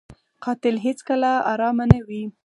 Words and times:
قاتل 0.43 0.75
هېڅکله 0.85 1.31
ارامه 1.51 1.85
نه 1.91 1.99
وي 2.07 2.23